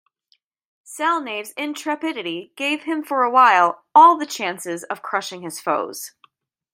[0.83, 6.13] Salnave's intrepidity gave him for a while all the chances of crushing his foes.